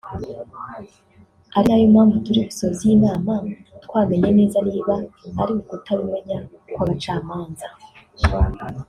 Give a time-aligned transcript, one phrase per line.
[1.55, 3.33] ari nayo mpamvu turi busoze iyi nama
[3.85, 4.95] twamenye neza niba
[5.41, 6.37] ari ukutabimenya
[6.73, 7.67] kw’abacamanza